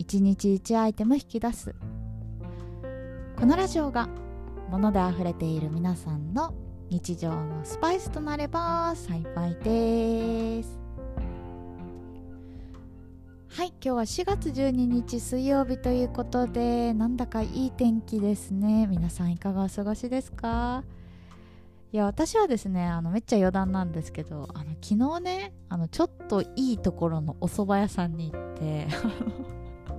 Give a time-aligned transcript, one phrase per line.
[0.00, 1.74] 1日1アイテム引き出す。
[3.38, 4.08] このラジオが
[4.70, 6.54] 物であふれている皆さんの
[6.88, 10.80] 日常のスパイスとなれば幸いです。
[13.50, 18.86] はい今日は4月12日水曜日ということでなんだかいい天気ですね。
[18.86, 20.82] 皆さんいかがお過ごしですか？
[21.92, 28.86] いや私はですねあのめっちゃ余談なんですけどあの昨日ねあのちょっといいところのお蕎麦屋さんに行って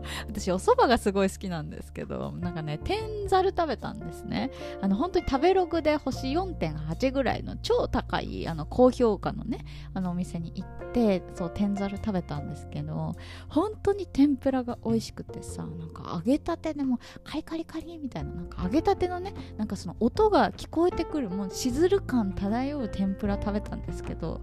[0.28, 4.52] 私お蕎麦がすごい好きなんですけどなんかね天ざる食べたんですね。
[4.82, 13.16] あの本当に食べログで星4.8ぐらいの超高いあの高評価のねあのお店に行ってそう天ざる食べたんですけど
[13.49, 24.41] 本当に天ぷらが美味しくてさなんか揚げたてでもカリカリカリみたいななんか揚げたてのねなんかその音が聞こえてくるもうしずる感漂う天ぷら食べたんですけど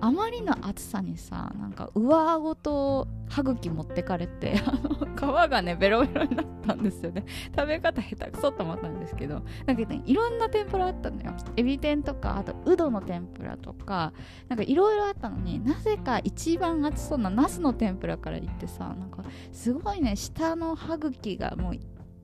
[0.00, 7.24] あまりの暑さにさなんか上顎と歯茎持ってかれてあの皮がねベロベロになったんですよね。
[7.56, 11.34] 食べ方下手くそと思ったんですけどなんかねいろんな天ぷらあったのよ。
[11.56, 14.12] エビ天とかあとうどの天ぷらとか
[14.48, 21.74] なんかいろいろあったのになぜか一番暑そうなナスの天ぷらから言ってさなんかすごいね下の歯茎がもう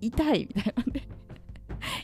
[0.00, 1.08] 痛いみたいなんで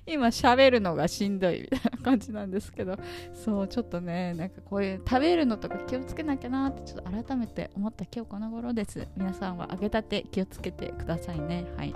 [0.09, 2.97] 今喋るのがしんどいみたいな感じなんですけど
[3.35, 9.07] そうちょっとねなんかこういう食べるのとか気をつけなきゃなってちょっと改めて思った今日この頃です。
[9.17, 11.67] 皆さんは揚げたて気をつけてくださいね。
[11.77, 11.93] はい。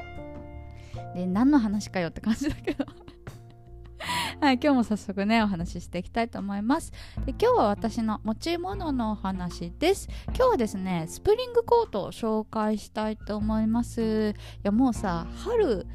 [1.14, 2.84] で何の話かよって感じだけど。
[4.40, 6.92] はい、今日も早速ねお話ししていきたいと思います。
[7.24, 10.08] で今日は私の持ち物のお話です。
[10.28, 14.30] 今日はですねスプリングコートを紹介したいと思います。
[14.30, 15.86] いやもうさ春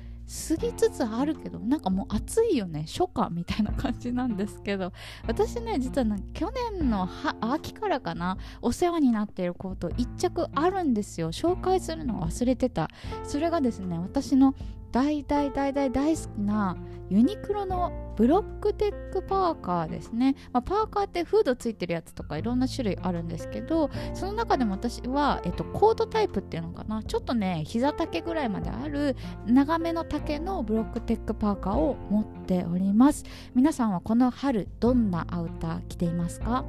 [0.49, 4.91] 過ぎつつあるけどなんかもう暑いよね初夏みたいな感じなんですけど
[5.25, 7.07] 私ね実はな去年の
[7.39, 11.31] 秋からかなお世話になっているコート1着あるんですよ。
[11.31, 12.89] 紹介するの忘れてた。
[13.23, 14.53] それがですね私の
[14.97, 16.75] 大大大大大好きな
[17.11, 27.03] ユニクロのブロックテックパーカーですね、まあ、パーカーってフードついてるやつとかいろんな種類あるんですけどその中でも私は、えっと、コートタイプっていうのかな。
[27.03, 29.15] ちょっとね膝丈ぐらいまである
[29.45, 33.23] 長めの丈のブロックテックパーカーを持っております。
[33.53, 36.65] 皆さんはこの春どんなアウター着ていますか？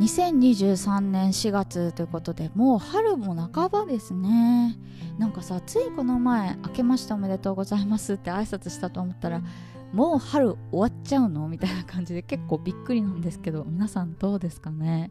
[0.00, 4.78] 2023年4月ということでもう春も半ばですね。
[5.18, 9.42] なんかさついこの前「明けましておめでとうございます」って挨拶したと思ったら
[9.92, 15.10] もう春終わっちゃうのみたいな感じで結構びっくりなんですけど皆さんどうですかね？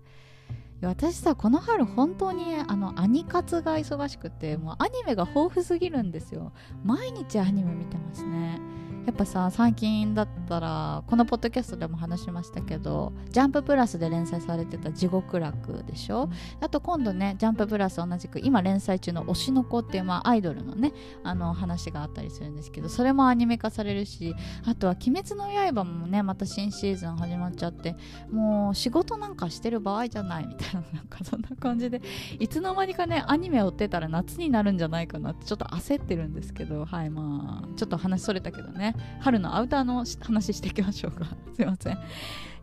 [0.82, 6.52] 私さこの春本当にあのアニ活が忙しくてもうアニメが豊富すぎるんですよ。
[6.84, 8.60] 毎日アニメ見てますね。
[9.06, 16.30] やっぱさ最近だったらこのポッドキャストでも話しましたけどジャンププラスで連載されてた「地獄楽」でしょ？
[16.62, 20.94] あと今度ねジャンププラス同じく今連載中の「推しの子」っていう、まあ、アイドルのね
[21.24, 27.96] あの話があったりするんですけどそれもアニメ化されるしあとは「鬼滅の刃」もねまた新シーズン始まっちゃって
[28.32, 32.02] もう仕事なんかしてる場合じゃないみたいななんかそんな感じで
[32.40, 38.89] いつの間にかねアニメを追ってたら夏になるんじゃないかなってちょっと焦ってるんですけどはいまあちょっと話それたけどね。
[39.20, 41.26] 春のアウターの話していきましょうか。
[41.56, 42.00] すいません、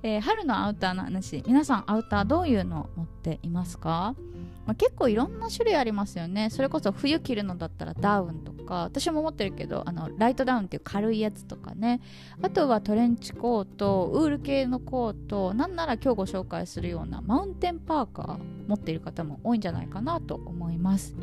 [0.03, 1.43] えー、春のアウターの話。
[1.47, 4.15] 皆さんアウターどういうの持っていますか、
[4.67, 6.51] まあ、結構いろんな種類ありますよね。
[6.51, 8.57] それこそ冬着るのだったらダウンとか。
[8.83, 12.01] 私も持ってるけどあのライトダウンっていう軽いやつとかね。
[12.43, 15.55] あとはトレンチコートウール系のコート。
[15.55, 18.39] なんなら今日ご紹介するようなマウンテンパーカー
[18.69, 21.15] 持っている方も多いんじゃないかなと思います。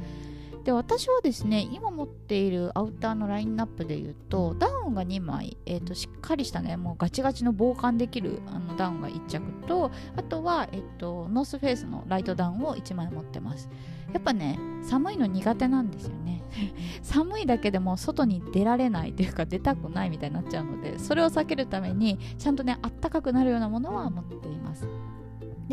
[0.64, 13.70] で私はですね今持っているアウターのラインナップで言うとダウンが2枚、えーと、しっかりしたねもうガチガチの防寒できるあのダウンが1着とあとは、えーと、ノースフェイスのライトダウンを1枚持ってます。
[14.14, 16.44] やっぱね寒いの苦手なんですよね。
[17.02, 24.88] 寒いだけでも外に出られないというか出たくないみたいになっちゃうのでそれを避けるためにちゃんとねあったかくなるようなものは持っています。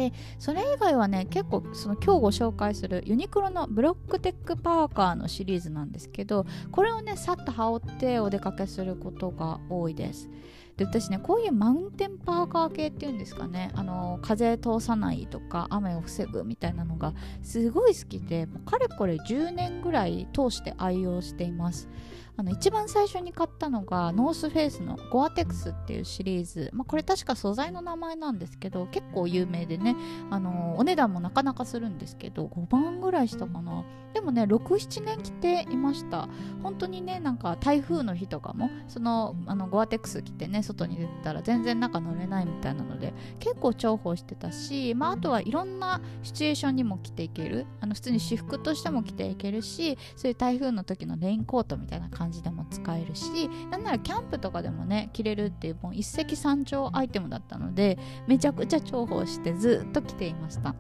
[0.01, 10.31] でそれ以外はね結構その今日ご紹介するユニクロのブロックテックパーカーのシリーズなんですけどこれをねさっと羽織ってお出かけすることが多いです。
[10.79, 17.13] で私ねこういうマウンテンパーカー系っていうんですかねあの風通さないとか雨を防ぐみたいなのが
[17.43, 21.91] すごい好きでかれこれ10年ぐらい通して愛用しています。
[22.41, 29.95] あの一番最初に買ったのがノースフェイスのゴアテックスっていうシリーズ、まあ、これ確か素材の名前なんですけど結構有名でね
[30.31, 33.85] あのお値段もなかなかするんですけど5万ぐらいしたかな。
[34.15, 36.29] でもね67年着ていました。
[36.63, 47.67] 本当にねなんか台風の日とかもそのあのゴアテックス着てね外に出てたら全然中乗れないみたいなので結構重宝してたし、まあ、あとはいろんなシチュエーションにも着ていける。
[47.81, 57.99] あの普通に私服としても着ていけるしそういう台風の時のレインコートみたいな感じ感じでも使えるしなんならキャンプとかでもね着れるっていうもう一石三鳥アイテムだったので
[58.29, 60.75] めちゃくちゃ重宝してずっと着ていました。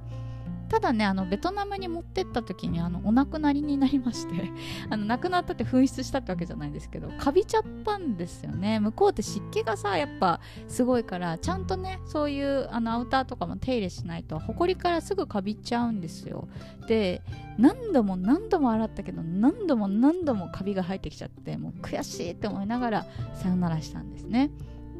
[0.70, 4.52] ただねあのベトナムに持ってった時にあのお亡くなりになりまして
[4.88, 8.78] あの亡くなったって紛失したってわけじゃないんですけどカビちゃったんですよね。
[8.78, 16.48] 向こうって湿気がさやっぱすごいからちゃんとねそういうあのアウターとかも手入れしないとほこりからすぐカビちゃうんですよ。
[16.86, 17.22] で
[17.58, 24.50] 何度も何度も洗ったけど何度も何度もカビが生えてきちゃってもう悔しいって思いながらさよならしたんですね。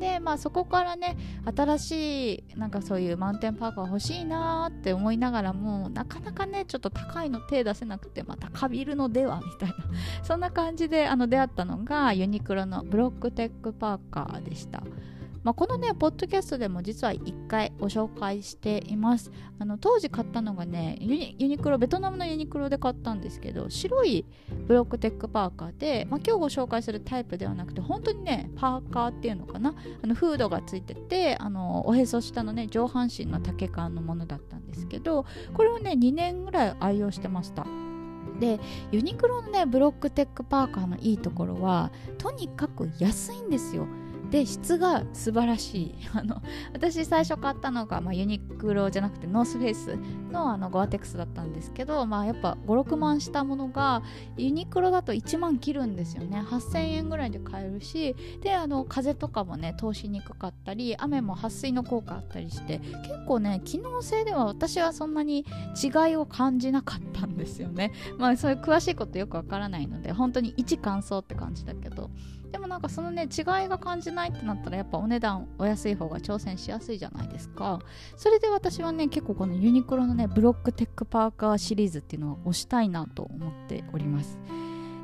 [0.00, 1.16] でまあそこからね
[1.54, 9.76] 新しいなんかそういうマウンテンパーカー欲しいなって思いながらもなかなかねちょっと高いの手出せなくてまたかびるのではみたいな
[10.22, 14.82] そんな感じであの出会ったのがユニクロのブロックテックパーカーでした。
[15.42, 19.30] まあ、このね、ポッドキャストでも実は1回ご紹介しています。
[19.58, 24.26] あの当時買ったのがねユニ、ユニクロ、ベトナムのユニクロで買ったんですけど、白い
[24.66, 37.66] ブロックテックパーカーで、まあ、今日ご紹介するタイプではなくて、本当にね、パーカーっていうのかな、あのフードがついてて、あのおへそ下のね、上半身の丈感のものだったんですけど、これをね、2年ぐらい愛用してました。
[38.40, 38.58] で
[38.90, 43.86] ユニクロのねブロックテックパーカーのいいところはとにかく安いんですよ
[44.30, 45.94] で質が素晴らしい。
[46.14, 46.40] あの
[46.72, 49.98] 私最初買ったのが、まあ、ユニクロじゃなくてノースフェイス
[50.30, 54.02] のあのゴアテックスだったんですけど、まあ、やっぱ56万したものが
[54.36, 56.40] ユニクロだと1万切るんですよね。
[56.40, 65.44] 8000円ぐらいで買えるしであの風とかもね通しにくかったり雨も撥水の効果あったりして結構ね機能性では私はそんなに
[65.82, 67.92] 違いを感じなかったんですよね。
[68.18, 72.10] まあそういう詳しいことよくわからないので本当に一感想って感じだけど。
[72.50, 77.80] でもなんかそのね違いが感じないないってなったらやっぱお値段お安い方が挑戦しやすいじゃないですか。
[78.16, 84.38] それで私はね結構このユニクロのねブロックテックパーカーシリーズっていうのを推したいなと思っております。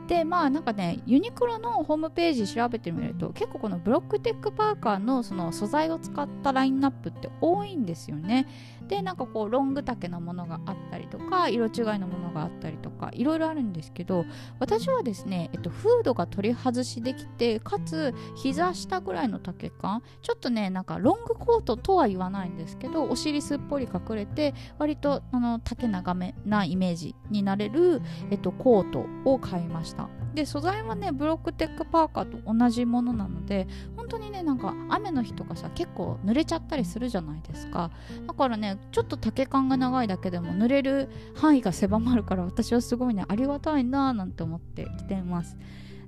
[0.07, 8.47] でまあなんかねユニクロのホームページ調べてみると結構このブロックテックパーカーのその素材を使ったラインナップって多いんですよね。
[8.87, 14.25] でなんかこうロング丈のものがあったりとか色違いのものがあったりとかいろいろあるんですけど
[14.61, 28.01] 私はですね、えっと、フードが取り外しできてかつ膝下ぐらいの丈感ちょっとねなんかロングコートとは言わないんですけどお尻すっぽり隠れて割とあの丈長めなイメージになれる、
[28.31, 29.96] えっと、コートを買いました。
[29.96, 29.96] した
[30.37, 33.67] で素材はねブロックテックパーカーと同じものなので
[33.97, 37.91] 本当にねなんか雨の日とかさ結構濡れちゃったりするじゃないですか。
[38.27, 45.57] だからねちょっと丈感が長いだけでも濡れる範囲が狭まるから私はすごいねありがたいなーなんて思って着ています。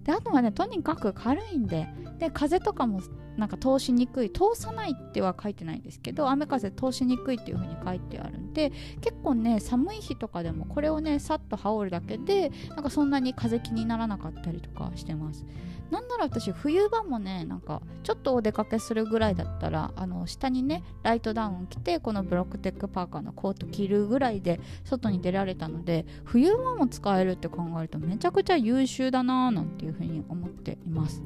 [0.04, 1.88] であとはねとにかく軽いんで
[2.18, 3.00] で風とかも
[3.36, 15.46] なんか通しにくい通さないっては書いてないんですけど雨風通しにくいっていう風に書いてあるんで結構ね寒い日とかでもこれをねさっと羽織るだけでなんかそんなに風気にならなかったりとかしてます。
[15.90, 31.22] なんなら私冬場もねなんかちょっとお出かけするぐらいだったらあの下にねライトダウン着てこのブロックテックパーカーのコート着るぐらいで外に出られたので冬場も使えるって考えるとめちゃくちゃ優秀だなーなんていう風に思っています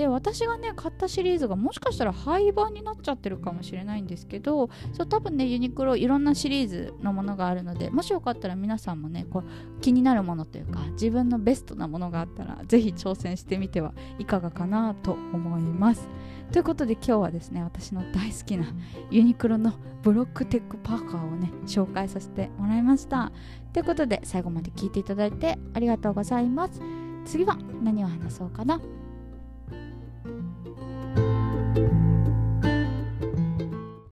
[0.00, 16.08] で私がね買ったシリーズがもしかしたら廃盤になっちゃってるかもしれないんですけどそう多分ねユニクロいろんなシリーズのものがあるのでもしよかったら皆さんもねこう気になるものというか自分のベストなものがあったら是非挑戦してみてはいかがかなと思います。
[16.50, 18.64] ということで今日はですね私の大好きな
[19.10, 23.32] ユニクロのブロックテックパーカーをね紹介させてもらいました。
[23.74, 26.99] ということで最後まで聞いていただいてありがとうございます。
[27.24, 28.80] 次は何を話そうかな？